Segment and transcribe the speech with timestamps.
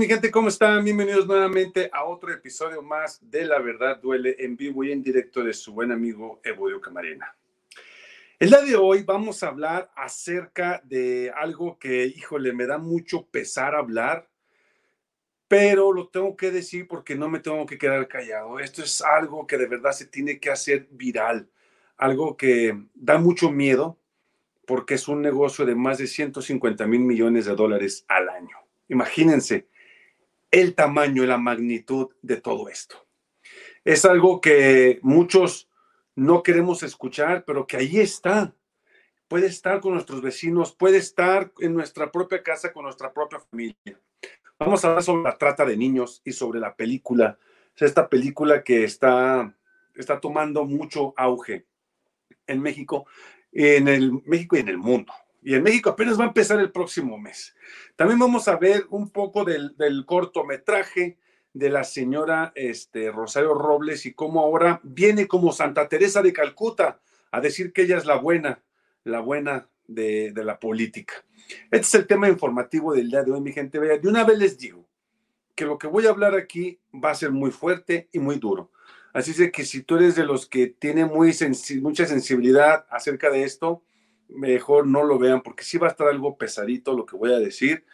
[0.00, 0.30] ¿Qué tal, mi gente?
[0.30, 0.82] ¿Cómo están?
[0.82, 5.44] Bienvenidos nuevamente a otro episodio más de La Verdad Duele en vivo y en directo
[5.44, 7.36] de su buen amigo Evodio Camarena.
[8.38, 13.26] El día de hoy vamos a hablar acerca de algo que, híjole, me da mucho
[13.26, 14.30] pesar hablar,
[15.46, 18.58] pero lo tengo que decir porque no me tengo que quedar callado.
[18.58, 21.50] Esto es algo que de verdad se tiene que hacer viral,
[21.98, 24.00] algo que da mucho miedo
[24.66, 28.56] porque es un negocio de más de 150 mil millones de dólares al año.
[28.88, 29.68] Imagínense
[30.50, 33.06] el tamaño y la magnitud de todo esto.
[33.84, 35.68] Es algo que muchos
[36.14, 38.54] no queremos escuchar, pero que ahí está.
[39.28, 44.00] Puede estar con nuestros vecinos, puede estar en nuestra propia casa con nuestra propia familia.
[44.58, 47.38] Vamos a hablar sobre la trata de niños y sobre la película,
[47.76, 49.56] esta película que está,
[49.94, 51.64] está tomando mucho auge
[52.46, 53.06] en México,
[53.52, 56.70] en el México y en el mundo y en México apenas va a empezar el
[56.70, 57.54] próximo mes.
[57.96, 61.18] También vamos a ver un poco del, cortometraje
[61.52, 67.00] de la señora este, Rosario Robles y cómo ahora viene como Santa Teresa de Calcuta
[67.30, 68.62] a decir que ella es la buena,
[69.04, 71.14] la buena de, la política.
[71.70, 73.80] Este es el tema informativo del día de hoy, mi gente.
[73.80, 74.86] De una vez les digo
[75.54, 78.70] que lo que voy a hablar aquí va a ser muy fuerte y muy duro.
[79.12, 81.36] Así es que si tú eres de los que tiene muy
[81.80, 83.82] mucha sensibilidad acerca de esto,
[84.34, 87.38] mejor no lo vean porque sí va a estar algo pesadito lo que voy a
[87.38, 87.84] decir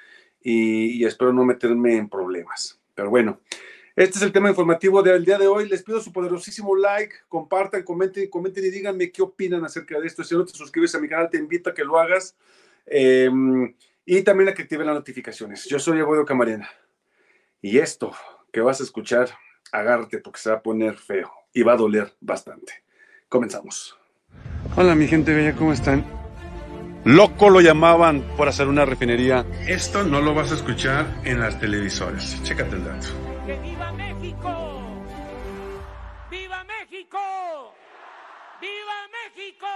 [0.40, 2.80] y, espero no meterme en problemas.
[2.94, 3.40] Pero bueno,
[3.96, 5.68] este es el tema informativo del día de hoy.
[5.68, 10.22] Les pido su poderosísimo like, compartan, comenten, comenten y díganme qué opinan acerca de esto.
[10.22, 12.36] Si no te suscribes a mi canal, te invito a que lo hagas.
[12.86, 13.74] Em,
[14.04, 15.64] y también a que activen las notificaciones.
[15.64, 16.70] Yo soy Evodio Camarena.
[17.60, 18.12] Y esto
[18.52, 19.30] que vas a escuchar,
[19.72, 22.84] agárrate porque se va a poner feo y va a doler bastante.
[23.28, 23.98] Comenzamos.
[24.76, 26.25] Hola mi gente bella, ¿cómo están?
[27.06, 29.46] Loco lo llamaban por hacer una refinería.
[29.68, 32.42] Esto no lo vas a escuchar en las televisoras.
[32.42, 33.06] Chécate el dato.
[33.46, 35.04] viva México!
[36.28, 37.18] ¡Viva México!
[38.60, 39.66] ¡Viva México!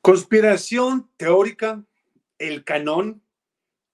[0.00, 1.82] Conspiración teórica,
[2.38, 3.24] el canón,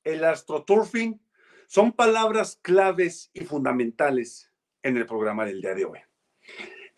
[0.04, 1.18] el astroturfing,
[1.66, 4.50] son palabras claves y fundamentales
[4.82, 6.00] en el programa del día de hoy.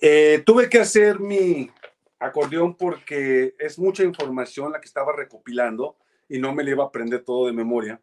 [0.00, 1.70] Eh, tuve que hacer mi
[2.20, 5.96] acordeón porque es mucha información la que estaba recopilando
[6.28, 8.00] y no me le iba a aprender todo de memoria,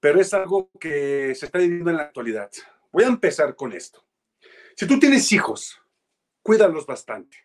[0.00, 2.50] pero es algo que se está viviendo en la actualidad.
[2.92, 4.04] Voy a empezar con esto.
[4.76, 5.80] Si tú tienes hijos,
[6.42, 7.38] cuídalos bastante.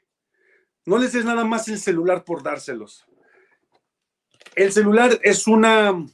[0.85, 3.05] No les des nada más el celular por dárselos.
[4.55, 6.05] El celular es una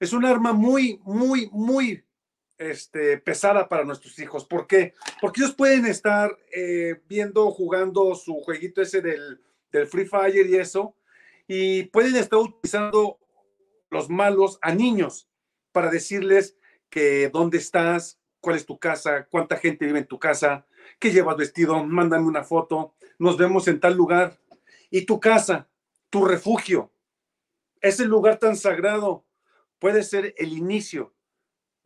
[0.00, 2.04] es un arma muy, muy, muy
[2.58, 4.44] este, pesada para nuestros hijos.
[4.44, 4.94] ¿Por qué?
[5.20, 9.40] Porque ellos pueden estar eh, viendo, jugando su jueguito ese del,
[9.72, 10.94] del Free Fire y eso,
[11.46, 13.18] y pueden estar utilizando
[13.90, 15.28] los malos a niños
[15.72, 16.56] para decirles
[16.90, 20.66] que dónde estás, cuál es tu casa, cuánta gente vive en tu casa,
[20.98, 24.38] qué llevas vestido, mándame una foto, nos vemos en tal lugar.
[24.90, 25.68] Y tu casa,
[26.10, 26.90] tu refugio,
[27.80, 29.24] ese lugar tan sagrado
[29.78, 31.14] puede ser el inicio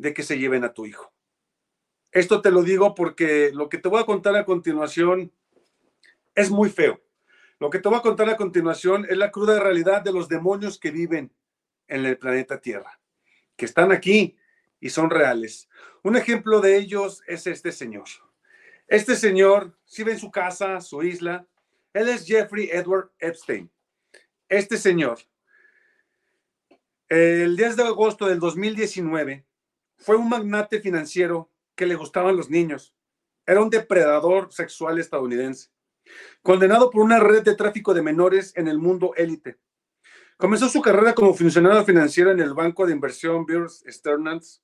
[0.03, 1.13] de que se lleven a tu hijo.
[2.11, 5.33] Esto te lo digo porque lo que te voy a contar a continuación
[6.35, 7.01] es muy feo.
[7.61, 10.79] Lo que te voy a contar a continuación es la cruda realidad de los demonios
[10.79, 11.33] que viven
[11.87, 13.01] en el planeta Tierra,
[13.57, 14.37] que están aquí
[14.81, 15.69] y son reales.
[16.03, 18.09] Un ejemplo de ellos es este señor.
[18.89, 21.47] Este señor, si ve en su casa, su isla,
[21.93, 23.71] él es Jeffrey Edward Epstein.
[24.49, 25.21] Este señor,
[27.09, 29.47] el 10 de agosto del 2019,
[30.03, 32.95] fue un magnate financiero que le gustaban los niños.
[33.47, 35.71] Era un depredador sexual estadounidense,
[36.43, 39.59] condenado por una red de tráfico de menores en el mundo élite.
[40.37, 44.63] Comenzó su carrera como funcionario financiero en el banco de inversión Bear Stearns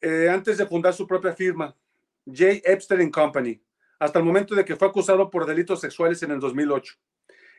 [0.00, 1.76] eh, antes de fundar su propia firma,
[2.24, 2.60] J.
[2.64, 3.62] Epstein Company,
[3.98, 6.94] hasta el momento de que fue acusado por delitos sexuales en el 2008.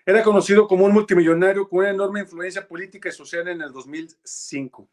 [0.05, 4.89] Era conocido como un multimillonario con una enorme influencia política y social en el 2005.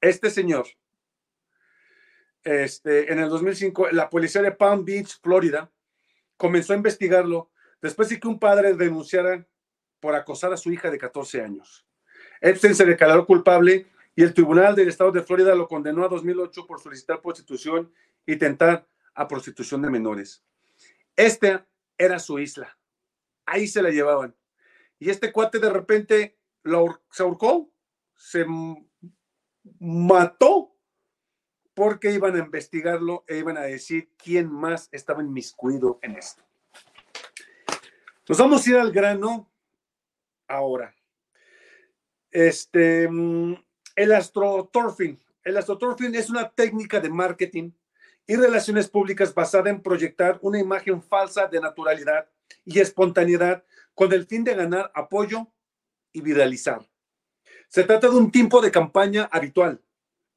[0.00, 0.66] Este señor,
[2.42, 5.70] este, en el 2005, la policía de Palm Beach, Florida,
[6.36, 9.46] comenzó a investigarlo después de que un padre denunciara
[10.00, 11.86] por acosar a su hija de 14 años.
[12.40, 13.86] Epstein se declaró culpable
[14.16, 17.92] y el Tribunal del Estado de Florida lo condenó a 2008 por solicitar prostitución
[18.26, 20.42] y tentar a prostitución de menores.
[21.14, 21.66] Esta
[21.96, 22.79] era su isla
[23.50, 24.34] ahí se la llevaban.
[24.98, 26.38] Y este cuate de repente
[27.10, 27.70] se ahorcó,
[28.14, 28.46] se
[29.78, 30.76] mató,
[31.74, 36.42] porque iban a investigarlo e iban a decir quién más estaba inmiscuido en esto.
[38.28, 39.50] Nos vamos a ir al grano
[40.46, 40.94] ahora.
[42.30, 43.54] Este, mm,
[43.96, 45.18] el astroturfing.
[45.42, 47.72] El astroturfing es una técnica de marketing
[48.26, 52.28] y relaciones públicas basada en proyectar una imagen falsa de naturalidad
[52.64, 53.64] y espontaneidad
[53.94, 55.48] con el fin de ganar apoyo
[56.12, 56.88] y viralizar.
[57.68, 59.82] Se trata de un tipo de campaña habitual,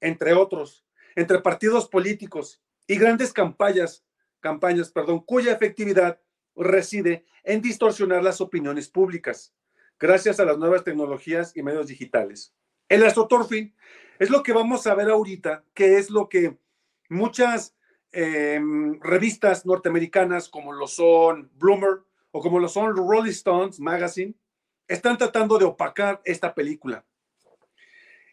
[0.02, 0.86] entre otros,
[1.16, 4.06] entre partidos políticos y grandes campañas,
[4.40, 6.20] campañas, perdón, cuya efectividad
[6.56, 9.54] reside en distorsionar las opiniones públicas,
[10.00, 12.54] gracias a las nuevas tecnologías y medios digitales.
[12.90, 13.74] El astroturfing
[14.20, 16.58] es lo que vamos a ver ahorita, que es lo que
[17.10, 17.76] muchas
[18.12, 22.04] em, revistas norteamericanas, como lo son Bloomer
[22.36, 24.34] o como lo son Rolling Stones Magazine,
[24.88, 27.06] están tratando de opacar esta película.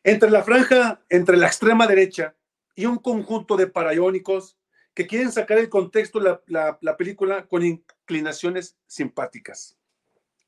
[0.03, 2.35] Entre la franja, entre la extrema derecha
[2.75, 4.57] y un conjunto de paraiónicos
[4.95, 9.77] que quieren sacar el contexto de la película con inclinaciones simpáticas.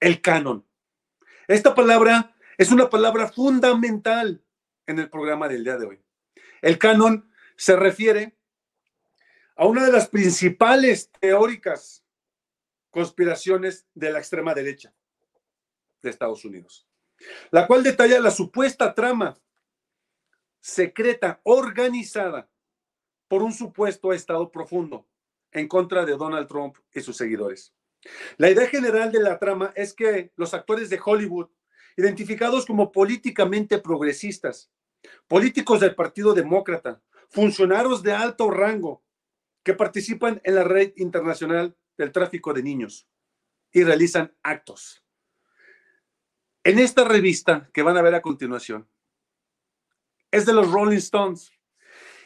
[0.00, 0.66] El canon.
[1.46, 4.42] Esta palabra es una palabra fundamental
[4.86, 6.00] en el programa del día de hoy.
[6.62, 8.34] El canon se refiere
[9.56, 12.01] a una de las principales teóricas
[12.92, 14.94] conspiraciones de la extrema derecha
[16.02, 16.86] de Estados Unidos,
[17.50, 19.36] la cual detalla la supuesta trama
[20.60, 22.48] secreta organizada
[23.26, 25.08] por un supuesto Estado profundo
[25.50, 27.74] en contra de Donald Trump y sus seguidores.
[28.36, 31.48] La idea general de la trama es que los actores de Hollywood,
[31.96, 34.70] identificados como políticamente progresistas,
[35.28, 37.00] políticos del Partido Demócrata,
[37.30, 39.02] funcionarios de alto rango
[39.62, 43.08] que participan en la red internacional del tráfico de niños
[43.72, 45.04] y realizan actos.
[46.64, 48.88] En esta revista que van a ver a continuación,
[50.30, 51.52] es de los Rolling Stones.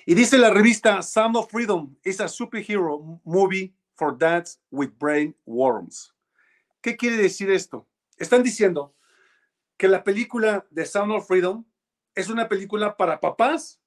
[0.07, 5.37] Y dice la revista Sound of Freedom is a superhero movie for dads with brain
[5.45, 6.15] worms.
[6.81, 7.89] ¿Qué quiere decir esto?
[8.17, 8.95] Están diciendo
[9.77, 11.65] que la película de Sound of Freedom
[12.15, 13.81] es una película para papás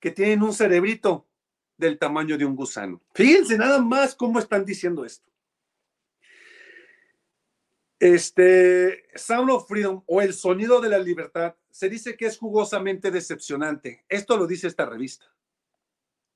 [0.00, 1.28] que tienen un cerebrito
[1.76, 3.00] del tamaño de un gusano.
[3.14, 5.30] Fíjense nada más cómo están diciendo esto.
[7.98, 13.10] Este Sound of Freedom o el sonido de la libertad se dice que es jugosamente
[13.10, 14.04] decepcionante.
[14.08, 15.26] Esto lo dice esta revista.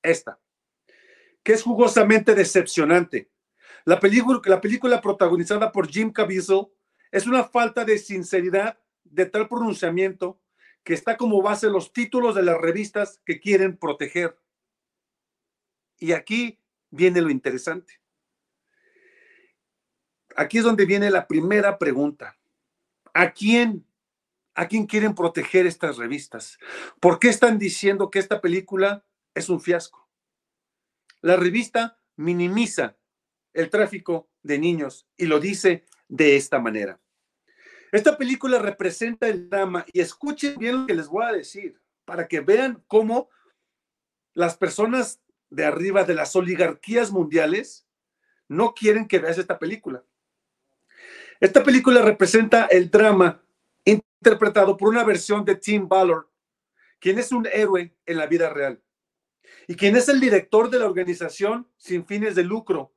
[0.02, 0.38] Esta.
[1.42, 3.30] Que es jugosamente decepcionante.
[3.84, 6.66] La película, la película protagonizada por Jim Caviezel
[7.10, 10.40] es una falta de sinceridad de tal pronunciamiento
[10.84, 14.38] que está como base los títulos de las revistas que quieren proteger.
[15.98, 16.58] Y aquí
[16.90, 18.00] viene lo interesante.
[20.36, 22.36] Aquí es donde viene la primera pregunta.
[23.14, 23.86] ¿A quién?
[24.54, 26.58] ¿A quién quieren proteger estas revistas?
[27.00, 30.08] ¿Por qué están diciendo que esta película es un fiasco?
[31.20, 32.96] La revista minimiza
[33.52, 37.00] el tráfico de niños y lo dice de esta manera.
[37.92, 42.28] Esta película representa el drama y escuchen bien lo que les voy a decir para
[42.28, 43.30] que vean cómo
[44.34, 47.86] las personas de arriba de las oligarquías mundiales
[48.48, 50.04] no quieren que veas esta película.
[51.40, 53.42] Esta película representa el drama
[53.84, 56.26] interpretado por una versión de Tim Ballard,
[56.98, 58.82] quien es un héroe en la vida real
[59.66, 62.94] y quien es el director de la organización sin fines de lucro,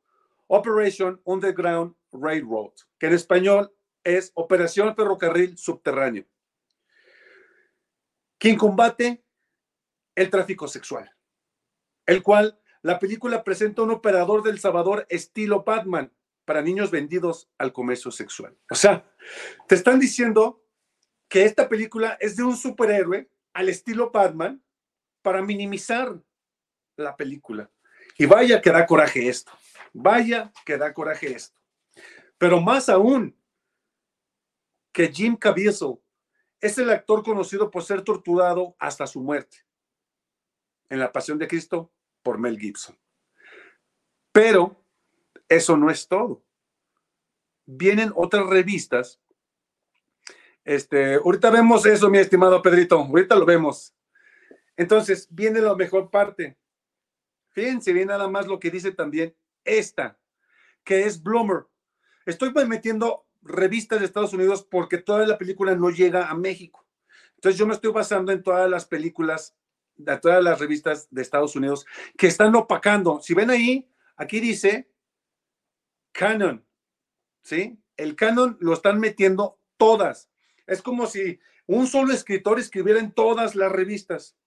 [0.47, 6.25] Operation Underground Railroad, que en español es Operación Ferrocarril Subterráneo,
[8.37, 9.23] quien combate
[10.15, 11.11] el tráfico sexual,
[12.09, 16.11] el cual la película presenta un operador del Salvador estilo Batman
[16.43, 18.57] para niños vendidos al comercio sexual.
[18.71, 19.05] O sea,
[19.67, 20.65] te están diciendo
[21.27, 24.63] que esta película es de un superhéroe al estilo Batman
[25.21, 26.19] para minimizar
[26.95, 27.69] la película.
[28.17, 29.51] Y vaya que da coraje esto.
[29.93, 31.59] Vaya que da coraje esto.
[32.39, 33.37] Pero más aún,
[34.91, 35.99] que Jim Caviezel
[36.59, 39.57] es el actor conocido por ser torturado hasta su muerte
[40.89, 41.91] en La Pasión de Cristo
[42.29, 42.95] por Mel Gibson.
[44.31, 44.79] Pero
[45.47, 46.43] eso no es todo.
[47.65, 49.19] Vienen otras revistas.
[50.63, 52.99] Este, ahorita vemos eso, mi estimado Pedrito.
[52.99, 53.95] Ahorita lo vemos.
[54.77, 56.55] Entonces, viene la mejor parte.
[57.49, 60.19] Fíjense bien nada más lo que dice también esta,
[60.83, 61.65] que es Bloomer.
[62.27, 66.85] Estoy metiendo revistas de Estados Unidos porque toda la película no llega a México.
[67.33, 69.57] Entonces yo me estoy basando en todas las películas,
[69.99, 71.85] de todas las revistas de Estados Unidos
[72.17, 73.19] que están opacando.
[73.21, 74.89] Si ven ahí, aquí dice
[76.11, 76.65] canon,
[77.43, 77.79] ¿sí?
[77.97, 80.29] El canon lo están metiendo todas.
[80.65, 84.37] Es como si un solo escritor escribiera en todas las revistas.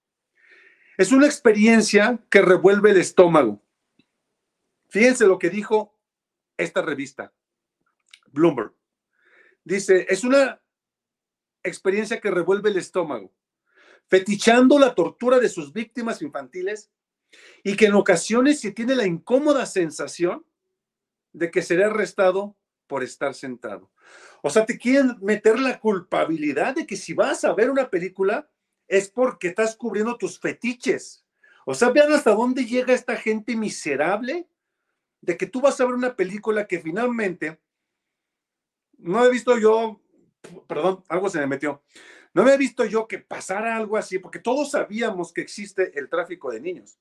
[0.97, 3.63] Es una experiencia que revuelve el estómago.
[4.89, 5.97] Fíjense lo que dijo
[6.57, 7.33] esta revista,
[8.31, 8.73] Bloomberg.
[9.63, 10.61] Dice, es una
[11.63, 13.33] experiencia que revuelve el estómago,
[14.07, 16.91] fetichando la tortura de sus víctimas infantiles
[17.63, 20.45] y que en ocasiones se tiene la incómoda sensación
[21.31, 22.55] de que será arrestado
[22.87, 23.91] por estar sentado.
[24.41, 28.49] O sea, te quieren meter la culpabilidad de que si vas a ver una película
[28.87, 31.25] es porque estás cubriendo tus fetiches.
[31.65, 34.47] O sea, vean hasta dónde llega esta gente miserable
[35.21, 37.59] de que tú vas a ver una película que finalmente
[38.97, 40.01] no he visto yo,
[40.67, 41.81] perdón, algo se me metió.
[42.33, 46.51] No he visto yo que pasara algo así, porque todos sabíamos que existe el tráfico
[46.51, 46.99] de niños,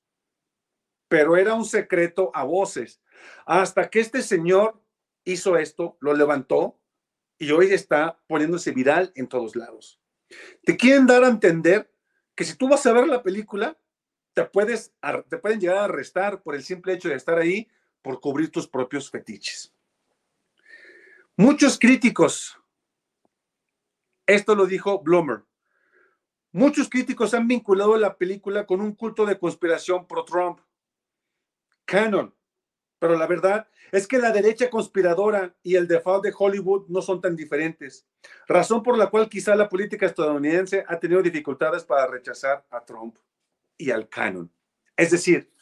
[1.08, 3.00] pero era un secreto a voces.
[3.46, 4.80] Hasta que este señor
[5.24, 6.78] hizo esto, lo levantó
[7.38, 10.00] y hoy está poniéndose viral en todos lados.
[10.64, 11.90] Te quieren dar a entender
[12.34, 13.78] que si tú vas a ver la película,
[14.34, 14.92] te, puedes,
[15.28, 17.68] te pueden llegar a arrestar por el simple hecho de estar ahí
[18.00, 19.72] por cubrir tus propios fetiches.
[21.36, 22.58] Muchos críticos,
[24.34, 25.42] esto lo dijo Bloomer,
[26.52, 30.60] muchos críticos han vinculado la película con un culto de conspiración pro-Trump.
[31.84, 32.34] Canon,
[32.98, 37.20] pero la verdad es que la derecha conspiradora y el default de Hollywood no son
[37.20, 38.06] tan diferentes,
[38.46, 43.16] razón por la cual quizá la política estadounidense ha tenido dificultades para rechazar a Trump
[43.76, 44.50] y al canon.
[44.96, 45.52] Es decir,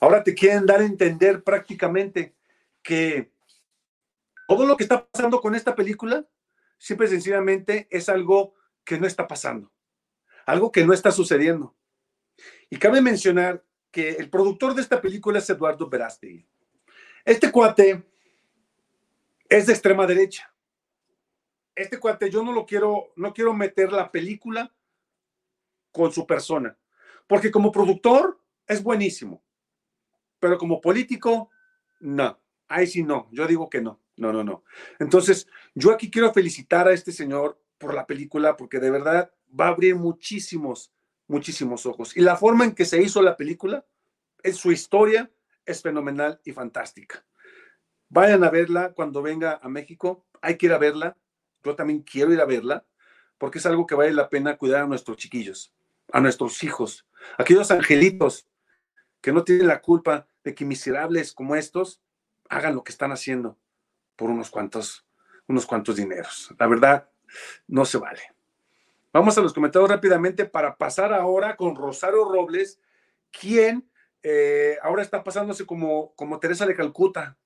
[0.00, 2.34] ahora te quieren dar a entender prácticamente
[2.82, 3.32] que
[4.46, 6.26] todo lo que está pasando con esta película,
[6.80, 9.70] simple y sencillamente es algo que no está pasando,
[10.46, 11.76] algo que no está sucediendo.
[12.70, 16.46] Y cabe mencionar que el productor de esta película es Eduardo Verástegui.
[17.24, 18.02] Este cuate
[19.48, 20.52] es de extrema derecha.
[21.74, 24.74] Este cuate yo no lo quiero, no quiero meter la película
[25.92, 26.78] con su persona,
[27.26, 29.42] porque como productor es buenísimo,
[30.38, 31.50] pero como político,
[32.00, 32.40] no.
[32.68, 34.62] Ahí sí no, yo digo que no, no, no, no.
[34.98, 39.66] Entonces, yo aquí quiero felicitar a este señor por la película, porque de verdad va
[39.66, 40.92] a abrir muchísimos,
[41.26, 42.14] muchísimos ojos.
[42.16, 43.86] Y la forma en que se hizo la película,
[44.42, 45.30] es su historia,
[45.64, 47.24] es fenomenal y fantástica.
[48.10, 50.26] Vayan a verla cuando venga a México.
[50.42, 51.16] Hay que ir a verla.
[51.64, 52.84] Yo también quiero ir a verla
[53.38, 55.72] porque es algo que vale la pena cuidar a nuestros chiquillos,
[56.12, 57.06] a nuestros hijos,
[57.38, 58.46] aquellos angelitos
[59.22, 62.02] que no tienen la culpa de que miserables como estos
[62.50, 63.58] hagan lo que están haciendo
[64.20, 65.06] por unos cuantos,
[65.48, 66.54] unos cuantos dineros.
[66.58, 67.08] La verdad,
[67.66, 68.20] no se vale.
[69.14, 72.78] Vamos a los comentarios rápidamente para pasar ahora con Rosario Robles,
[73.30, 73.90] quien
[74.22, 77.38] eh, ahora está pasándose como, como Teresa de Calcuta,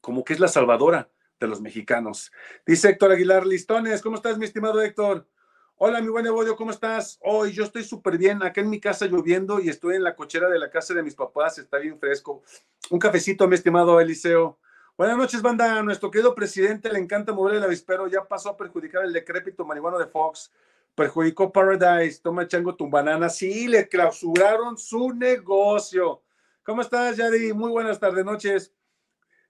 [0.00, 2.32] como que es la salvadora de los mexicanos.
[2.64, 5.28] Dice Héctor Aguilar Listones, ¿cómo estás, mi estimado Héctor?
[5.76, 7.18] Hola, mi buen Evodio, ¿cómo estás?
[7.20, 10.48] Hoy yo estoy súper bien, acá en mi casa lloviendo y estoy en la cochera
[10.48, 12.42] de la casa de mis papás, está bien fresco.
[12.88, 14.58] Un cafecito, mi estimado Eliseo.
[14.96, 15.82] Buenas noches, banda.
[15.82, 19.98] Nuestro querido presidente le encanta mover el avispero, ya pasó a perjudicar el decrépito marihuano
[19.98, 20.52] de Fox
[20.94, 23.28] perjudicó Paradise, toma chango tu banana.
[23.28, 26.22] Sí, le clausuraron su negocio.
[26.62, 27.52] ¿Cómo estás, Yadi?
[27.52, 28.72] Muy buenas tardes, noches.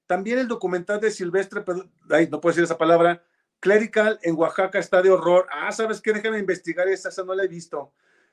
[0.07, 1.65] También el documental de Silvestre,
[2.11, 3.23] ay, no puedo decir esa palabra,
[3.61, 5.47] Clerical en Oaxaca está de horror.
[5.51, 6.13] Ah, ¿sabes qué?
[6.13, 7.93] Déjame investigar esa, esa no la he visto.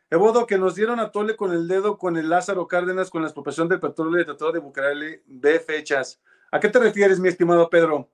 [0.10, 3.30] Evodo, que nos dieron a tole con el dedo con el Lázaro Cárdenas con la
[3.30, 5.22] expropiación del petróleo de Tratado de Bucareli.
[5.25, 6.20] Ve fechas.
[6.53, 8.10] ¿A qué te refieres, mi estimado Pedro?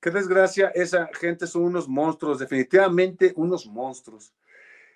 [0.00, 4.32] Qué desgracia, esa gente son unos monstruos, definitivamente unos monstruos.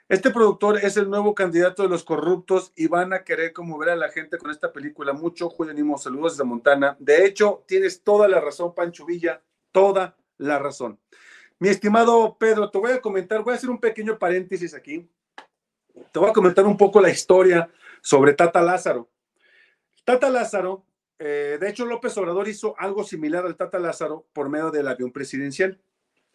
[0.08, 3.96] Este productor es el nuevo candidato de los corruptos y van a querer conmover a
[3.96, 5.12] la gente con esta película.
[5.12, 6.96] Mucho Julianismo, saludos desde Montana.
[6.98, 10.98] De hecho, tienes toda la razón, Pancho Villa, toda la razón.
[11.58, 15.06] Mi estimado Pedro, te voy a comentar, voy a hacer un pequeño paréntesis aquí.
[16.12, 17.68] Te voy a comentar un poco la historia
[18.00, 19.10] sobre Tata Lázaro.
[20.02, 20.86] Tata Lázaro,
[21.18, 25.12] eh, de hecho López Obrador hizo algo similar al Tata Lázaro por medio del avión
[25.12, 25.80] presidencial.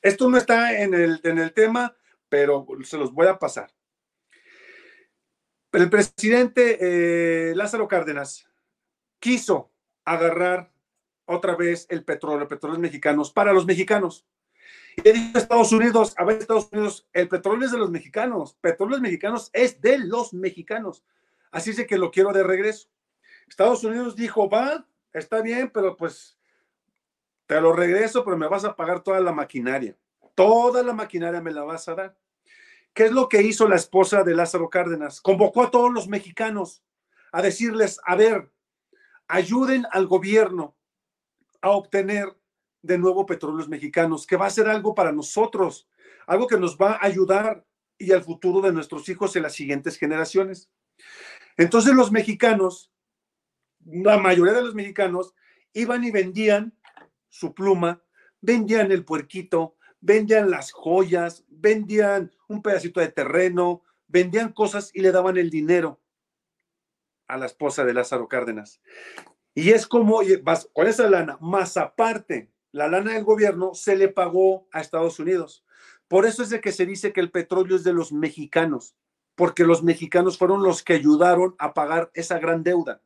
[0.02, 1.96] Esto no está en el, en el tema,
[2.30, 3.72] pero se los voy a pasar.
[5.72, 8.48] El presidente eh, Lázaro Cárdenas
[9.20, 9.72] quiso
[10.04, 10.72] agarrar
[11.26, 14.26] otra vez el petróleo, petróleos mexicanos para los mexicanos.
[14.98, 18.58] Y dijo a Estados Unidos, a ver, Estados Unidos, el petróleo es de los mexicanos,
[18.60, 21.06] petróleos mexicanos es de los mexicanos.
[21.52, 22.90] Así es que lo quiero de regreso.
[23.52, 26.38] Estados Unidos dijo, va, está bien, pero pues
[27.48, 29.98] te lo regreso, pero me vas a pagar toda la maquinaria.
[30.36, 32.18] Toda la maquinaria me la vas a dar.
[32.94, 35.20] ¿Qué es lo que hizo la esposa de Lázaro Cárdenas?
[35.20, 36.82] Convocó a todos los mexicanos
[37.34, 38.50] a decirles, a ver,
[39.28, 40.78] ayuden al gobierno
[41.60, 42.34] a obtener
[42.82, 45.90] de nuevo petróleos mexicanos, que va a ser algo para nosotros,
[46.26, 47.66] algo que nos va a ayudar
[47.98, 50.72] y al futuro de nuestros hijos en las siguientes generaciones.
[51.58, 52.91] Entonces los mexicanos,
[53.86, 55.34] la mayoría de los mexicanos,
[55.74, 56.74] iban y vendían
[57.30, 58.02] su pluma,
[58.42, 65.12] vendían el puerquito, vendían las joyas, vendían un pedacito de terreno, vendían cosas y le
[65.12, 66.02] daban el dinero
[67.28, 68.82] a la esposa de Lázaro Cárdenas.
[69.54, 70.22] Y es como,
[70.74, 75.66] con esa lana, más aparte, la lana del gobierno se le pagó a Estados Unidos.
[76.08, 78.96] Por eso es de que se dice que el petróleo es de los mexicanos,
[79.36, 83.02] porque los mexicanos fueron los que ayudaron a pagar esa gran deuda,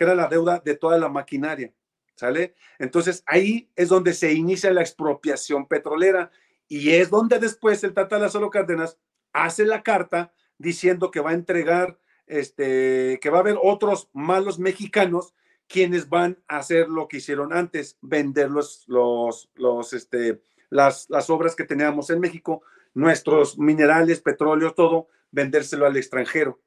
[0.00, 1.74] que era la deuda de toda la maquinaria.
[2.14, 2.54] ¿Sale?
[2.78, 6.30] Entonces ahí es donde se inicia la expropiación petrolera
[6.68, 8.98] y es donde después el Tata Lázaro Cárdenas
[9.34, 14.58] hace la carta diciendo que va a entregar, este, que va a haber otros malos
[14.58, 15.34] mexicanos
[15.68, 20.40] quienes van a hacer lo que hicieron antes, vender los, los, los, este,
[20.70, 22.62] las, las obras que teníamos en México,
[22.94, 26.58] nuestros minerales, petróleo, todo, vendérselo al extranjero.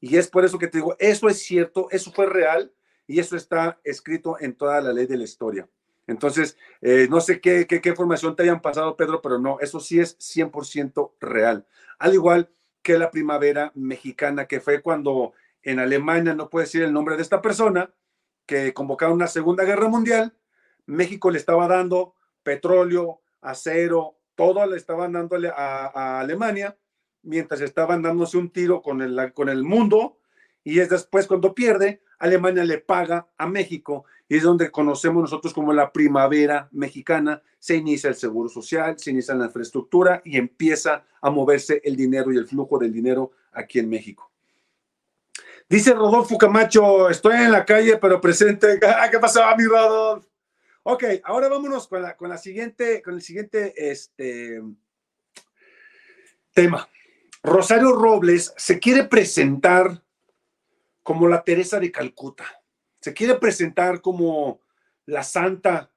[0.00, 2.72] Y es por eso que te digo, eso es cierto, eso fue real
[3.06, 5.68] y eso está escrito en toda la ley de la historia.
[6.06, 9.78] Entonces, eh, no sé qué, qué, qué, información te hayan pasado, Pedro, pero no, eso
[9.78, 11.66] sí es 100% real.
[11.98, 12.50] Al igual
[12.82, 17.22] que la primavera mexicana, que fue cuando en Alemania, no puedo decir el nombre de
[17.22, 17.90] esta persona,
[18.46, 20.34] que convocaron una segunda guerra mundial,
[20.86, 26.76] México le estaba dando petróleo, acero, todo le estaban dándole a, a Alemania,
[27.28, 30.18] mientras estaban dándose un tiro con el, con el mundo,
[30.64, 35.54] y es después cuando pierde, Alemania le paga a México y es donde conocemos nosotros
[35.54, 37.42] como la primavera mexicana.
[37.58, 42.32] Se inicia el seguro social, se inicia la infraestructura y empieza a moverse el dinero
[42.32, 44.30] y el flujo del dinero aquí en México.
[45.68, 48.78] Dice Rodolfo Camacho, estoy en la calle pero presente.
[49.10, 50.28] ¿Qué pasaba mi Rodolfo?
[50.82, 54.62] Ok, ahora vámonos con la, con la siguiente, con el siguiente este,
[56.54, 56.88] tema.
[57.42, 60.02] Rosario Robles se quiere presentar
[61.02, 62.44] como la Teresa de Calcuta.
[63.00, 64.60] Se quiere presentar como
[65.06, 65.90] la santa,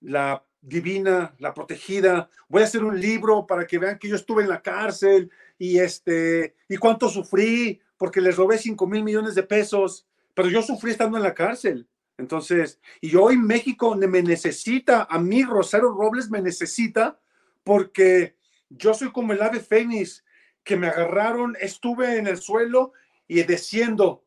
[0.00, 2.28] la divina, la protegida.
[2.48, 5.78] Voy a hacer un libro para que vean que yo estuve en la cárcel y
[5.78, 10.90] este y cuánto sufrí porque les robé 5 mil millones de pesos, pero yo sufrí
[10.90, 11.88] estando en la cárcel.
[12.18, 17.18] Entonces, y hoy México me necesita, a mí Rosario Robles me necesita
[17.64, 18.36] porque
[18.68, 20.24] yo soy como el ave fénix
[20.64, 22.92] que me agarraron, estuve en el suelo
[23.26, 24.24] y desciendo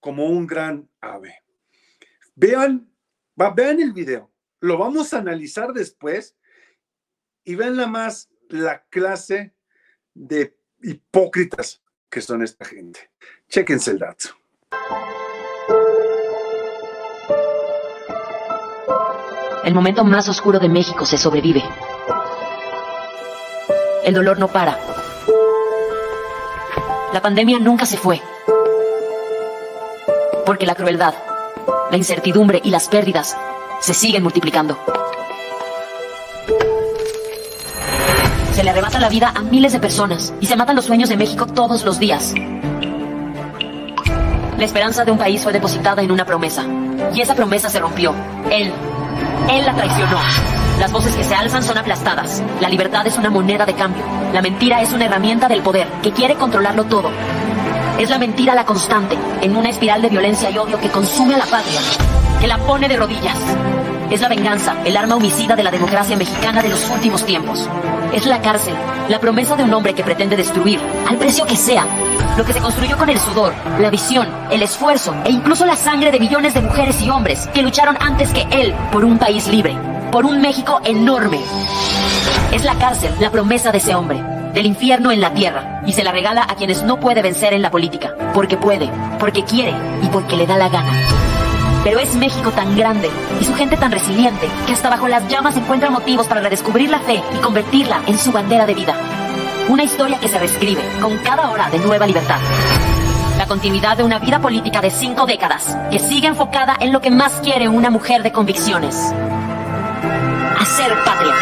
[0.00, 1.42] como un gran ave.
[2.34, 2.90] Vean,
[3.34, 6.36] vean el video, lo vamos a analizar después
[7.44, 9.54] y vean la más la clase
[10.14, 13.10] de hipócritas que son esta gente.
[13.48, 14.28] Chequense el dato.
[19.64, 21.62] El momento más oscuro de México se sobrevive.
[24.04, 24.78] El dolor no para.
[27.16, 28.20] La pandemia nunca se fue
[30.44, 31.14] porque la crueldad,
[31.90, 33.34] la incertidumbre y las pérdidas
[33.80, 34.78] se siguen multiplicando.
[38.52, 41.16] Se le arrebata la vida a miles de personas y se matan los sueños de
[41.16, 42.34] México todos los días.
[44.58, 46.66] La esperanza de un país fue depositada en una promesa.
[47.14, 48.14] Y esa promesa se rompió.
[48.50, 48.70] Él,
[49.50, 50.18] él la traicionó.
[50.78, 52.42] Las voces que se alzan son aplastadas.
[52.60, 54.04] La libertad es una moneda de cambio.
[54.32, 57.10] La mentira es una herramienta del poder que quiere controlarlo todo.
[57.98, 61.38] Es la mentira la constante, en una espiral de violencia y odio que consume a
[61.38, 61.80] la patria,
[62.40, 63.38] que la pone de rodillas.
[64.10, 67.68] Es la venganza, el arma homicida de la democracia mexicana de los últimos tiempos.
[68.12, 68.74] Es la cárcel,
[69.08, 71.86] la promesa de un hombre que pretende destruir, al precio que sea,
[72.36, 76.10] lo que se construyó con el sudor, la visión, el esfuerzo e incluso la sangre
[76.10, 79.74] de millones de mujeres y hombres que lucharon antes que él por un país libre,
[80.16, 81.42] por un México enorme.
[82.50, 84.24] Es la cárcel, la promesa de ese hombre
[84.54, 87.60] del infierno en la tierra y se la regala a quienes no puede vencer en
[87.60, 90.90] la política, porque puede, porque quiere y porque le da la gana.
[91.84, 93.10] Pero es México tan grande
[93.42, 97.00] y su gente tan resiliente que hasta bajo las llamas encuentra motivos para redescubrir la
[97.00, 98.94] fe y convertirla en su bandera de vida.
[99.68, 102.38] Una historia que se reescribe con cada hora de nueva libertad.
[103.36, 107.10] La continuidad de una vida política de cinco décadas que sigue enfocada en lo que
[107.10, 109.12] más quiere una mujer de convicciones.
[110.58, 111.34] Hacer patria.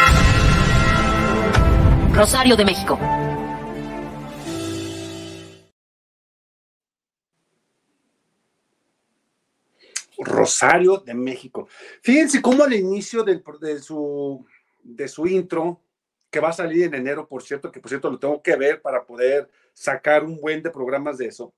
[2.13, 2.99] Rosario de México.
[10.17, 11.67] Rosario de México.
[12.01, 13.41] Fíjense cómo al inicio de,
[13.79, 14.45] su,
[14.83, 15.81] de su intro,
[16.29, 18.81] que va a salir en enero, por cierto, que por cierto lo tengo que ver
[18.81, 21.53] para poder sacar un buen de programas de eso.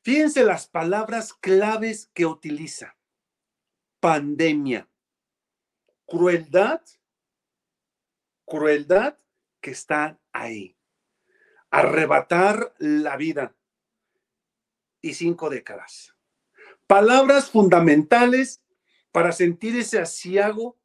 [0.00, 2.96] Fíjense las palabras claves que utiliza.
[4.00, 4.88] Pandemia,
[6.12, 6.82] crueldad,
[8.44, 9.16] crueldad
[9.62, 10.76] que están ahí.
[11.70, 13.56] Arrebatar la vida
[15.00, 16.14] y cinco décadas.
[16.86, 18.62] Palabras fundamentales
[19.10, 20.78] para sentir ese asiago,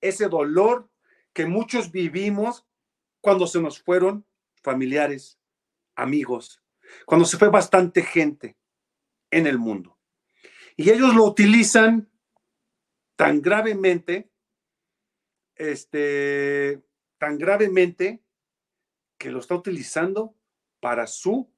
[0.00, 0.88] ese dolor
[1.34, 2.66] que muchos vivimos
[3.20, 4.24] cuando se nos fueron
[4.62, 5.38] familiares,
[5.96, 6.62] amigos,
[7.04, 8.56] cuando se fue bastante gente
[9.30, 9.98] en el mundo.
[10.76, 12.10] Y ellos lo utilizan
[13.16, 14.31] tan gravemente,
[15.56, 16.82] este,
[17.18, 18.22] tan gravemente
[19.18, 20.34] que lo está utilizando
[20.80, 21.50] para su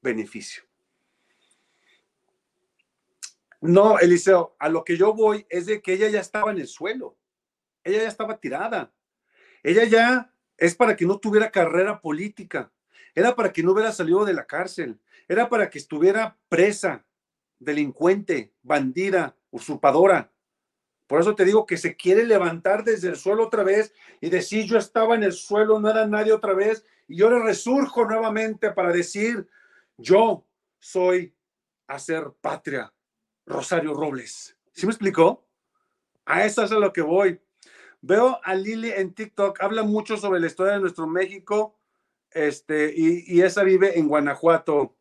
[0.00, 0.62] beneficio.
[3.60, 6.68] No, Eliseo, a lo que yo voy es de que ella ya estaba en el
[6.68, 7.18] suelo,
[7.82, 8.92] ella ya estaba tirada,
[9.64, 12.72] ella ya es para que no tuviera carrera política,
[13.14, 17.04] era para que no hubiera salido de la cárcel, era para que estuviera presa,
[17.58, 20.32] delincuente, bandida, usurpadora.
[21.08, 24.66] Por eso te digo que se quiere levantar desde el suelo otra vez y decir,
[24.66, 28.70] yo estaba en el suelo, no era nadie otra vez, y yo le resurjo nuevamente
[28.72, 29.48] para decir,
[29.96, 30.46] yo
[30.78, 31.34] soy
[31.86, 32.92] hacer patria,
[33.46, 34.54] Rosario Robles.
[34.70, 35.48] ¿Sí me explicó?
[36.26, 37.40] A eso es a lo que voy.
[38.02, 41.78] Veo a Lili en TikTok, habla mucho sobre la historia de nuestro México,
[42.30, 44.97] este, y, y esa vive en Guanajuato.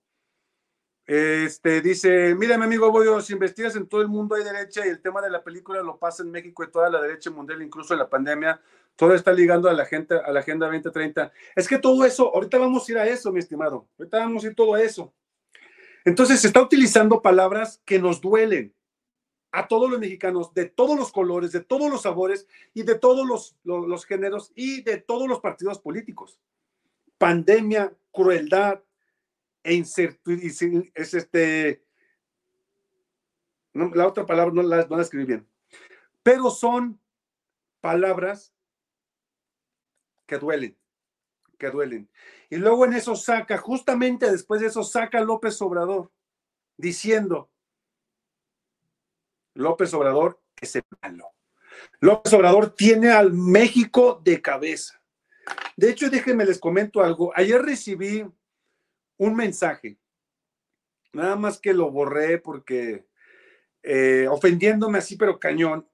[1.08, 4.89] Este dice, mira mi amigo Boyo, si investigas en todo el mundo hay derecha y
[4.89, 7.93] el tema de la película lo pasa en México y toda la derecha mundial, incluso
[7.93, 8.60] en la pandemia,
[8.98, 11.32] todo está ligando a la gente, a la Agenda 2030.
[11.56, 14.48] Es que todo eso, ahorita vamos a ir a eso, mi estimado, ahorita vamos a
[14.48, 15.13] ir todo a eso.
[16.04, 18.74] Entonces se está utilizando palabras que nos duelen
[19.54, 23.26] a todos los mexicanos, de todos los colores, de todos los sabores y de todos
[23.26, 26.38] los, los, géneros y de todos los partidos políticos.
[27.17, 28.82] Pandemia, crueldad
[29.67, 31.84] e incertidumbre, es este,
[33.73, 35.47] la otra palabra no la, no la escribí bien,
[36.23, 36.99] pero son
[37.82, 38.53] palabras
[40.25, 40.77] que duelen
[41.58, 42.10] que duelen.
[42.49, 46.12] Y luego en eso saca, justamente después de eso saca López Obrador,
[46.77, 47.49] diciendo,
[49.53, 51.32] López Obrador es el malo.
[51.99, 55.01] López Obrador tiene al México de cabeza.
[55.75, 57.32] De hecho, déjenme les comento algo.
[57.36, 58.25] Ayer recibí
[59.17, 59.97] un mensaje,
[61.13, 63.08] nada más que lo borré porque
[63.84, 65.88] eh, ofendiéndome así, pero cañón.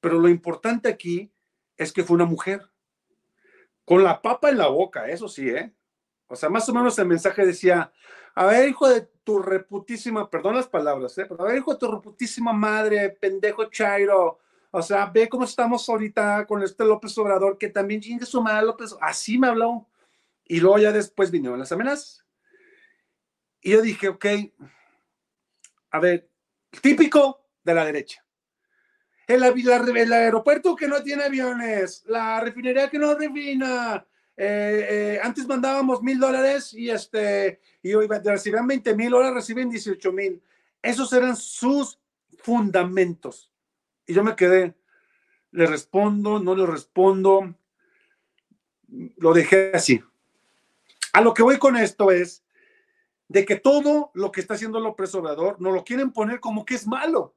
[0.00, 1.32] Pero lo importante aquí
[1.76, 2.62] es que fue una mujer
[3.84, 5.72] con la papa en la boca, eso sí, ¿eh?
[6.28, 7.92] O sea, más o menos el mensaje decía,
[8.34, 11.26] a ver, hijo de tu reputísima, perdón las palabras, ¿eh?
[11.28, 14.40] Pero a ver, hijo de tu reputísima madre, pendejo Chairo,
[14.72, 18.66] o sea, ve cómo estamos ahorita con este López Obrador, que también chingue su madre
[18.66, 19.88] López, así me habló.
[20.44, 22.25] Y luego ya después vinieron las amenazas.
[23.66, 24.26] Y yo dije, ok,
[25.90, 26.30] a ver,
[26.80, 28.24] típico de la derecha
[29.26, 34.06] el, el, aeropuerto que no tiene aviones, la refinería que no refina.
[34.36, 39.68] Eh, eh, antes mandábamos mil dólares y este y hoy recibían 20 mil, ahora reciben
[39.68, 40.40] 18 mil.
[40.80, 41.98] Esos eran sus
[42.38, 43.50] fundamentos.
[44.06, 44.74] Y yo me quedé,
[45.50, 47.52] le respondo, no le respondo,
[49.16, 50.00] lo dejé así.
[51.12, 52.45] A lo que voy con esto es
[53.28, 56.74] de que todo lo que está haciendo López Obrador no lo quieren poner como que
[56.74, 57.34] es malo.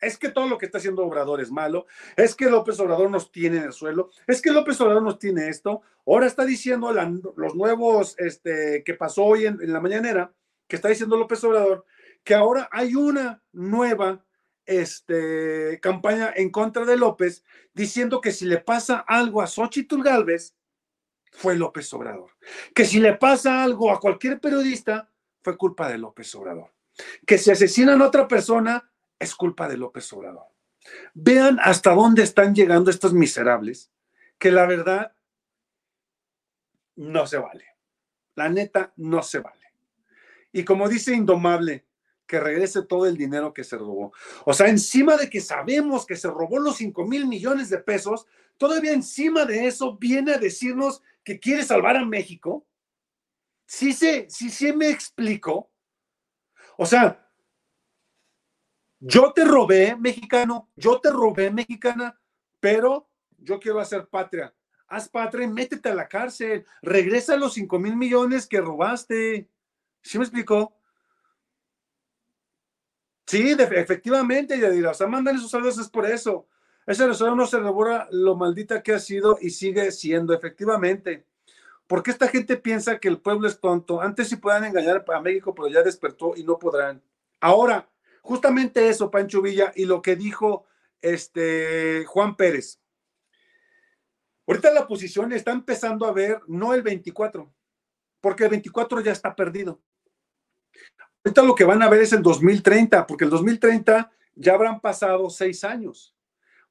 [0.00, 3.32] Es que todo lo que está haciendo Obrador es malo, es que López Obrador nos
[3.32, 7.54] tiene en el suelo, es que López Obrador nos tiene esto, ahora está diciendo los
[7.54, 10.34] nuevos, este, que pasó hoy en, la mañanera,
[10.68, 11.86] que está diciendo López Obrador,
[12.24, 14.22] que ahora hay una nueva
[14.66, 20.55] este, campaña en contra de López, diciendo que si le pasa algo a Xochitl Galvez,
[21.32, 22.30] fue López Obrador.
[22.74, 25.10] Que si le pasa algo a cualquier periodista,
[25.42, 26.72] fue culpa de López Obrador.
[27.26, 30.46] Que si asesinan a otra persona, es culpa de López Obrador.
[31.14, 33.90] Vean hasta dónde están llegando estos miserables,
[34.38, 35.12] que la verdad
[36.96, 37.66] no se vale.
[38.34, 39.72] La neta no se vale.
[40.52, 41.85] Y como dice Indomable,
[42.26, 44.12] que regrese todo el dinero que se robó.
[44.44, 48.26] O sea, encima de que sabemos que se robó los 5 mil millones de pesos,
[48.56, 52.66] todavía encima de eso viene a decirnos que quiere salvar a México.
[53.66, 55.70] Sí, sí, sí, sí me explico.
[56.76, 57.28] O sea,
[58.98, 62.18] yo te robé, mexicano, yo te robé, mexicana,
[62.60, 63.08] pero
[63.38, 64.54] yo quiero hacer patria.
[64.88, 66.64] Haz patria y métete a la cárcel.
[66.80, 69.50] Regresa los 5 mil millones que robaste.
[70.02, 70.75] ¿Sí me explicó?
[73.26, 74.90] Sí, efectivamente, Yadira.
[74.90, 76.46] O sea, mandan esos saludos es por eso.
[76.86, 81.26] Ese restaurante no se devora lo maldita que ha sido y sigue siendo, efectivamente.
[81.86, 84.00] Porque esta gente piensa que el pueblo es tonto.
[84.00, 87.02] Antes sí puedan engañar a México, pero ya despertó y no podrán.
[87.40, 87.88] Ahora,
[88.26, 90.66] Justamente eso, Pancho Villa, y lo que dijo
[91.00, 92.80] este Juan Pérez.
[94.48, 97.54] Ahorita la posición está empezando a ver no el 24,
[98.20, 99.80] porque el 24 ya está perdido.
[101.26, 105.28] Ahorita lo que van a ver es el 2030, porque el 2030 ya habrán pasado
[105.28, 106.14] seis años.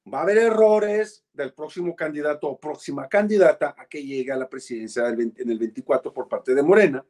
[0.07, 4.47] va a haber errores del próximo candidato o próxima candidata a que llegue a la
[4.47, 7.03] presidencia en el 24 por parte de Morena.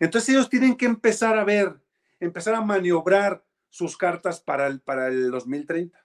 [0.00, 1.72] Entonces ellos tienen que empezar a ver,
[2.18, 6.04] empezar a maniobrar sus cartas para el, para el 2030.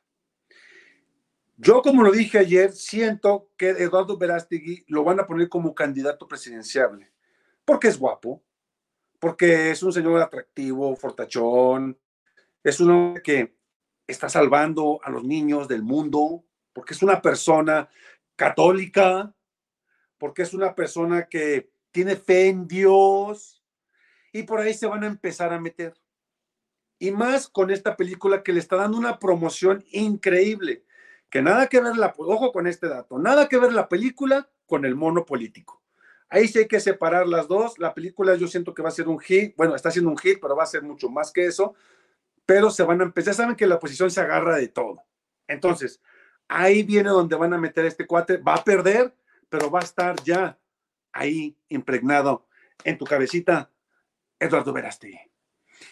[1.58, 6.28] Yo, como lo dije ayer, siento que Eduardo Verástegui lo van a poner como candidato
[6.28, 7.12] presidenciable,
[7.66, 8.44] porque es guapo,
[9.22, 11.96] porque es un señor atractivo, fortachón,
[12.64, 13.56] es uno que
[14.08, 17.88] está salvando a los niños del mundo, porque es una persona
[18.36, 19.32] católica,
[20.18, 23.64] porque es una persona que tiene fe en Dios,
[24.34, 25.94] y por ahí se van a empezar a meter.
[26.98, 30.84] Y más con esta película que le está dando una promoción increíble
[31.30, 34.84] que nada que ver la, ojo con este dato, nada que ver la película con
[34.84, 35.81] el mono político.
[36.32, 37.78] Ahí sí hay que separar las dos.
[37.78, 40.40] La película yo siento que va a ser un hit, bueno, está siendo un hit,
[40.42, 41.76] pero va a ser mucho más que eso,
[42.46, 45.04] pero se van a empezar, saben que la oposición se agarra de todo.
[45.48, 46.02] Entonces,
[46.48, 49.14] ahí viene donde van a meter este cuate, va a perder,
[49.50, 50.58] pero va a estar ya
[51.12, 52.48] ahí impregnado
[52.84, 53.70] en tu cabecita,
[54.40, 55.20] Eduardo Verástegui.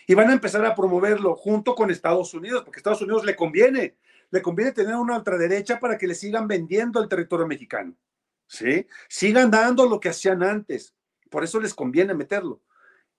[0.07, 3.35] Y van a empezar a promoverlo junto con Estados Unidos, porque a Estados Unidos le
[3.35, 3.97] conviene
[4.31, 7.95] le conviene tener una ultraderecha para que le sigan vendiendo el territorio mexicano.
[8.49, 8.87] ¿Sí?
[9.07, 10.95] Sigan dando lo que hacían antes.
[11.29, 12.61] Por eso les conviene meterlo.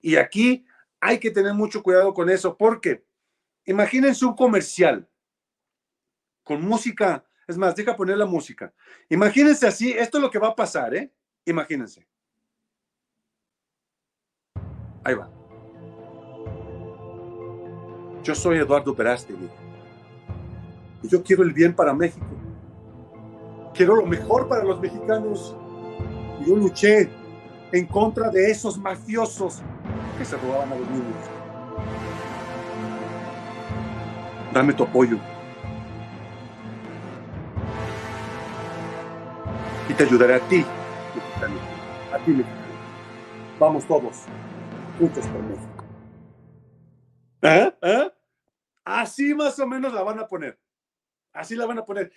[0.01, 0.67] Y aquí
[1.01, 3.05] hay que tener mucho cuidado con eso, porque
[3.65, 5.09] imagínense un comercial
[6.43, 7.25] con música.
[7.47, 8.75] Es más, deja poner la música.
[9.09, 11.13] Imagínense así, esto es lo que va a pasar, ¿eh?
[11.45, 12.07] Imagínense.
[15.05, 15.31] Ahí va.
[18.23, 19.49] Yo soy Eduardo Perástegui
[21.03, 22.40] yo quiero el bien para México.
[23.75, 25.57] Quiero lo mejor para los mexicanos.
[26.41, 27.11] Y yo luché
[27.73, 29.63] en contra de esos mafiosos
[30.19, 31.17] que se robaban a los niños.
[34.53, 35.19] Dame tu apoyo.
[39.89, 40.65] Y te ayudaré a ti,
[41.15, 41.55] mexicano.
[42.13, 42.61] A ti, mexicano.
[43.59, 44.25] Vamos todos,
[44.99, 45.85] juntos por México.
[47.43, 47.73] ¿Eh?
[47.83, 48.11] ¿Eh?
[48.85, 50.59] Así más o menos la van a poner.
[51.33, 52.13] Así la van a poner.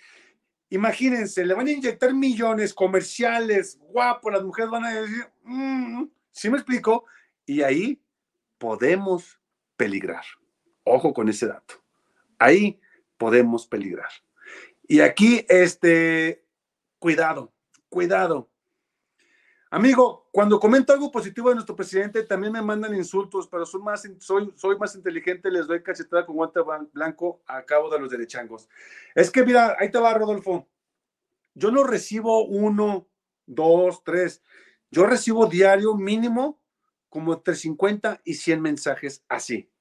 [0.74, 6.50] Imagínense, le van a inyectar millones comerciales, guapo, las mujeres van a decir, mm", ¿sí
[6.50, 7.04] me explico?
[7.46, 8.02] Y ahí
[8.58, 9.38] podemos
[9.76, 10.24] peligrar.
[10.82, 11.74] Ojo con ese dato.
[12.40, 12.80] Ahí
[13.16, 14.10] podemos peligrar.
[14.88, 16.44] Y aquí, este,
[16.98, 17.52] cuidado,
[17.88, 18.50] cuidado.
[19.74, 24.08] Amigo, cuando comento algo positivo de nuestro presidente, también me mandan insultos, pero soy más,
[24.20, 26.60] soy, más inteligente, les doy cachetada con guante
[26.92, 28.68] blanco a cabo de los derechangos.
[29.16, 30.68] Es que mira, ahí te va, Rodolfo.
[31.54, 33.08] Yo no recibo uno,
[33.46, 34.44] dos, tres.
[34.92, 36.62] Yo recibo diario mínimo
[37.08, 39.72] como entre 50 y 100 mensajes así,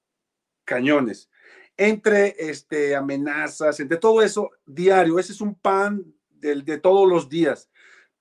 [0.65, 1.29] cañones.
[1.77, 5.19] Entre este, amenazas, entre todo eso, diario.
[5.19, 7.69] Ese es un pan de, de todos los días.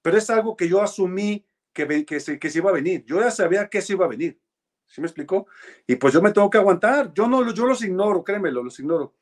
[0.03, 3.05] Pero es algo que yo asumí que, se, que se iba a venir.
[3.05, 4.41] Yo ya sabía que se iba a venir.
[4.87, 5.47] ¿Sí me explicó?
[5.87, 7.13] Y pues yo me tengo que aguantar.
[7.15, 9.15] Yo no, yo los ignoro, créemelo, los ignoro.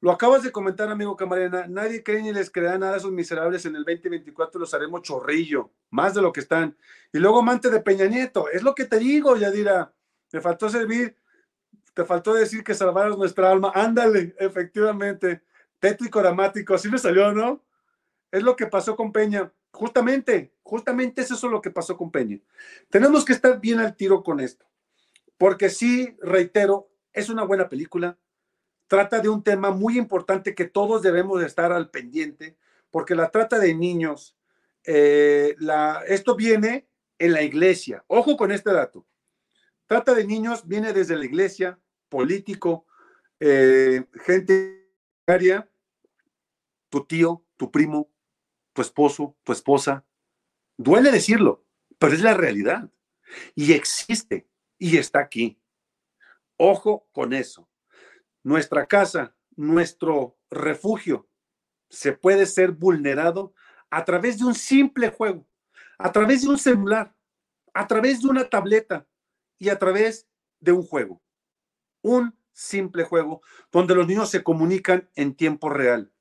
[0.00, 1.66] Lo acabas de comentar, amigo Camarena.
[1.68, 3.64] Nadie cree ni les creerá nada a esos miserables.
[3.66, 6.76] En el 2024 los haremos chorrillo, más de lo que están.
[7.12, 8.48] Y luego amante de Peña Nieto.
[8.48, 9.92] Es lo que te digo, Yadira.
[10.32, 11.14] Me faltó servir,
[11.94, 13.70] te faltó decir que salvaras nuestra alma.
[13.74, 15.42] Ándale, efectivamente.
[15.78, 16.74] Tétrico dramático.
[16.74, 17.62] Así me salió, ¿no?
[18.32, 19.52] Es lo que pasó con Peña.
[19.70, 22.40] Justamente, justamente eso es lo que pasó con Peña.
[22.90, 24.66] Tenemos que estar bien al tiro con esto,
[25.38, 28.18] porque sí, reitero, es una buena película,
[28.86, 32.56] trata de un tema muy importante que todos debemos de estar al pendiente,
[32.90, 34.36] porque la trata de niños,
[34.84, 35.56] eh,
[36.06, 36.86] esto viene
[37.18, 38.04] en la iglesia.
[38.08, 39.06] Ojo con este dato.
[39.86, 42.86] Trata de niños viene desde la iglesia, político,
[43.40, 44.82] eh, gente,
[46.88, 48.10] tu tío, tu primo,
[48.72, 50.04] tu esposo, tu esposa.
[50.82, 51.64] Duele decirlo,
[51.98, 52.90] pero es la realidad.
[53.54, 55.60] Y existe y está aquí.
[56.56, 57.68] Ojo con eso.
[58.42, 61.28] Nuestra casa, nuestro refugio,
[61.88, 63.54] se puede ser vulnerado
[63.90, 65.46] a través de un simple juego,
[65.98, 67.14] a través de un celular,
[67.74, 69.06] a través de una tableta
[69.58, 70.26] y a través
[70.58, 71.22] de un juego.
[72.00, 76.12] Un simple juego donde los niños se comunican en tiempo real.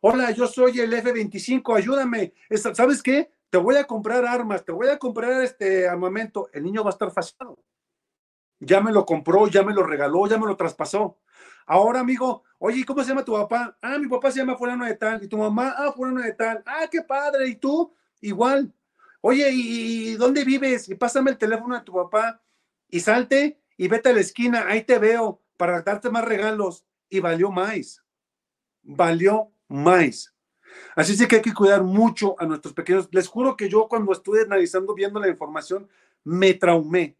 [0.00, 2.32] Hola, yo soy el F-25, ayúdame.
[2.72, 3.35] ¿Sabes qué?
[3.50, 6.48] Te voy a comprar armas, te voy a comprar este armamento.
[6.52, 7.58] El niño va a estar fascinado.
[8.58, 11.18] Ya me lo compró, ya me lo regaló, ya me lo traspasó.
[11.66, 13.76] Ahora, amigo, oye, ¿cómo se llama tu papá?
[13.82, 15.22] Ah, mi papá se llama fulano de tal.
[15.22, 15.74] ¿Y tu mamá?
[15.76, 16.62] Ah, fulano de tal.
[16.64, 17.48] Ah, qué padre.
[17.48, 17.92] ¿Y tú?
[18.20, 18.72] Igual.
[19.20, 20.88] Oye, ¿y dónde vives?
[20.88, 22.40] Y pásame el teléfono de tu papá.
[22.88, 24.66] Y salte y vete a la esquina.
[24.68, 26.86] Ahí te veo para darte más regalos.
[27.08, 28.02] Y valió más.
[28.82, 30.35] Valió más.
[30.94, 33.08] Así es que hay que cuidar mucho a nuestros pequeños.
[33.12, 35.88] Les juro que yo cuando estuve analizando, viendo la información,
[36.24, 37.16] me traumé.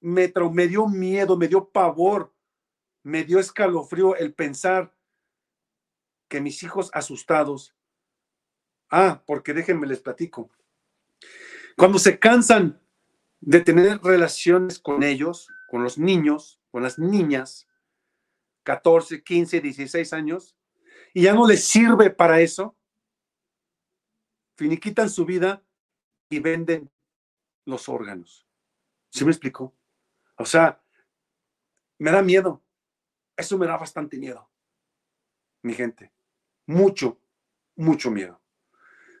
[0.00, 2.32] Me, traumé, dio miedo, me dio pavor,
[3.02, 4.94] me dio escalofrío el pensar
[6.28, 7.74] que mis hijos asustados.
[8.90, 10.50] Ah, porque déjenme les platico.
[11.76, 12.80] Cuando se cansan
[13.40, 17.66] de tener relaciones con ellos, con los niños, con las niñas,
[18.62, 20.56] 14, 15, 16 años,
[21.14, 22.76] y ya no les sirve para eso,
[24.56, 25.64] finiquitan su vida
[26.28, 26.90] y venden
[27.64, 28.46] los órganos.
[29.10, 29.74] ¿Sí me explico?
[30.36, 30.82] O sea,
[31.98, 32.62] me da miedo.
[33.36, 34.48] Eso me da bastante miedo,
[35.62, 36.12] mi gente.
[36.66, 37.20] Mucho,
[37.76, 38.40] mucho miedo.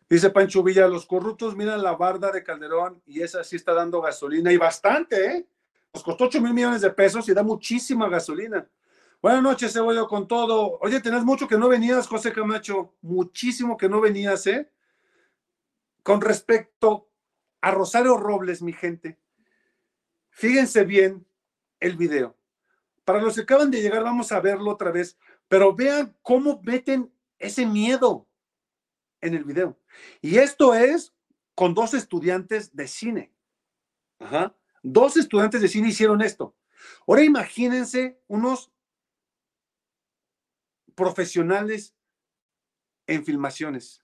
[0.08, 4.00] Dice Pancho Villa, los corruptos miran la barda de Calderón y esa sí está dando
[4.00, 5.48] gasolina y bastante, ¿eh?
[5.92, 8.68] Nos costó 8 mil millones de pesos y da muchísima gasolina.
[9.24, 10.78] Buenas noches, Cebollo, con todo.
[10.82, 12.94] Oye, tenés mucho que no venías, José Camacho.
[13.00, 14.70] Muchísimo que no venías, ¿eh?
[16.02, 17.08] Con respecto
[17.62, 19.18] a Rosario Robles, mi gente.
[20.28, 21.26] Fíjense bien
[21.80, 22.36] el video.
[23.06, 25.16] Para los que acaban de llegar, vamos a verlo otra vez,
[25.48, 28.28] pero vean cómo meten ese miedo
[29.22, 29.80] en el video.
[30.20, 31.14] Y esto es
[31.54, 33.32] con dos estudiantes de cine.
[34.18, 34.54] Ajá.
[34.82, 36.54] Dos estudiantes de cine hicieron esto.
[37.06, 38.73] Ahora imagínense unos
[40.94, 41.94] profesionales
[43.06, 44.02] en filmaciones.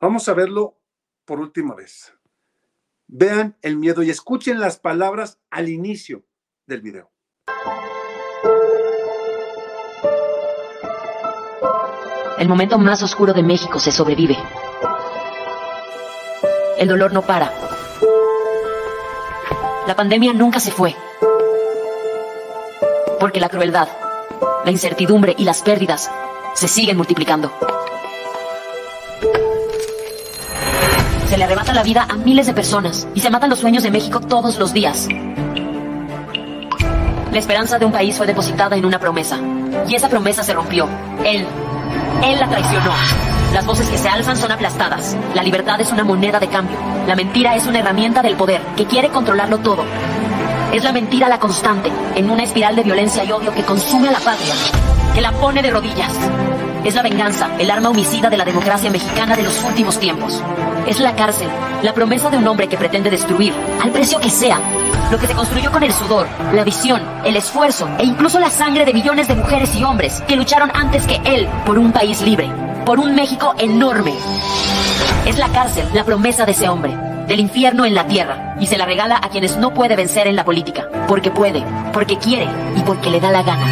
[0.00, 0.80] Vamos a verlo
[1.24, 2.14] por última vez.
[3.06, 6.24] Vean el miedo y escuchen las palabras al inicio
[6.66, 7.10] del video.
[12.38, 14.36] El momento más oscuro de México se sobrevive.
[16.78, 17.52] El dolor no para.
[19.86, 20.94] La pandemia nunca se fue.
[23.20, 23.88] Porque la crueldad,
[24.64, 26.10] la incertidumbre y las pérdidas
[26.54, 27.52] se siguen multiplicando.
[31.28, 33.90] Se le arrebata la vida a miles de personas y se matan los sueños de
[33.90, 35.08] México todos los días.
[37.32, 39.38] La esperanza de un país fue depositada en una promesa.
[39.88, 40.88] Y esa promesa se rompió.
[41.24, 41.44] Él,
[42.22, 42.92] él la traicionó.
[43.52, 45.16] Las voces que se alzan son aplastadas.
[45.34, 46.76] La libertad es una moneda de cambio.
[47.08, 49.84] La mentira es una herramienta del poder que quiere controlarlo todo.
[50.74, 54.10] Es la mentira la constante, en una espiral de violencia y odio que consume a
[54.10, 54.52] la patria,
[55.14, 56.12] que la pone de rodillas.
[56.82, 60.42] Es la venganza, el arma homicida de la democracia mexicana de los últimos tiempos.
[60.88, 61.46] Es la cárcel,
[61.82, 64.58] la promesa de un hombre que pretende destruir, al precio que sea,
[65.12, 68.84] lo que se construyó con el sudor, la visión, el esfuerzo e incluso la sangre
[68.84, 72.50] de millones de mujeres y hombres que lucharon antes que él por un país libre,
[72.84, 74.12] por un México enorme.
[75.24, 78.78] Es la cárcel, la promesa de ese hombre, del infierno en la tierra y se
[78.78, 82.80] la regala a quienes no puede vencer en la política, porque puede, porque quiere y
[82.80, 83.66] porque le da la gana.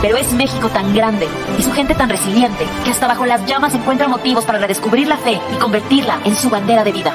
[0.00, 1.26] Pero es México tan grande
[1.58, 5.16] y su gente tan resiliente que hasta bajo las llamas encuentra motivos para redescubrir la
[5.16, 7.12] fe y convertirla en su bandera de vida.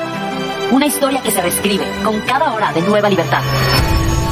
[0.72, 3.42] Una historia que se reescribe con cada hora de nueva libertad.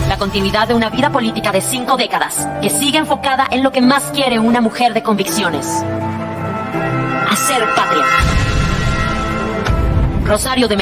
[0.09, 3.81] La continuidad de una vida política de cinco décadas que sigue enfocada en lo que
[3.81, 5.65] más quiere una mujer de convicciones.
[7.29, 8.03] Hacer patria.
[10.25, 10.75] Rosario de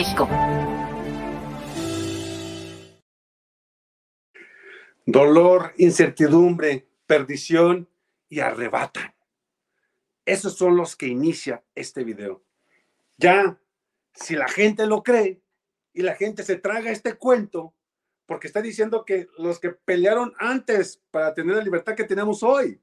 [5.06, 7.90] Dolor, incertidumbre, perdición
[8.30, 9.14] y arrebatan.
[10.26, 12.44] Esos son los que inicia este video.
[13.18, 13.60] Ya,
[14.14, 15.42] si la gente lo cree
[15.94, 17.74] y la gente se traga este cuento,
[18.26, 22.80] porque está diciendo que los que pelearon antes para tener la libertad que tenemos hoy,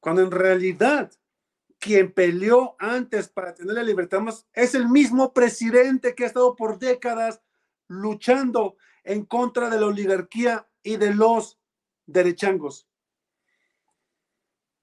[0.00, 1.12] cuando en realidad
[1.80, 6.54] quien peleó antes para tener la libertad más es el mismo presidente que ha estado
[6.54, 7.42] por décadas
[7.88, 11.58] luchando en contra de la oligarquía y de los
[12.06, 12.86] derechangos.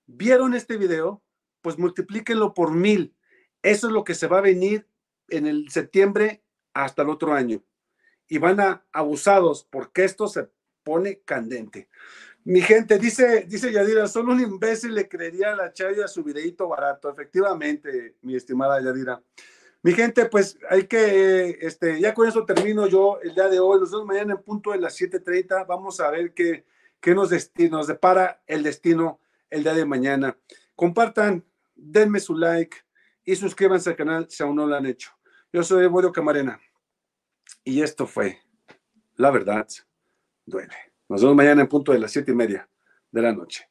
[0.08, 1.24] ¿Vieron este video?
[1.62, 3.16] Pues multiplíquenlo por mil.
[3.62, 4.88] Eso es lo que se va a venir
[5.30, 6.44] en el septiembre
[6.74, 7.64] hasta el otro año.
[8.28, 10.50] Y van a abusados porque esto se
[10.84, 11.90] pone candente.
[12.48, 16.66] Mi gente, dice, dice Yadira, solo un imbécil le creería a la Chaya su videito
[16.70, 17.12] barato.
[17.12, 19.22] Efectivamente, mi estimada Yadira.
[19.84, 23.82] Mi gente, pues hay que, este, ya con eso termino yo el día de hoy.
[23.82, 25.68] Nos vemos mañana en punto de las 7.30.
[25.68, 26.66] Vamos a ver qué,
[27.02, 27.32] qué nos,
[27.70, 29.20] nos depara el destino
[29.50, 30.38] el día de mañana.
[30.74, 31.44] Compartan,
[31.76, 32.78] denme su like
[33.26, 35.12] y suscríbanse al canal si aún no lo han hecho.
[35.52, 36.62] Yo soy Evodio Camarena
[37.66, 38.40] y esto fue
[39.18, 39.68] La Verdad
[40.46, 40.87] Duele.
[41.10, 42.70] Nos vemos mañana en punto de las siete y media
[43.12, 43.70] de la noche.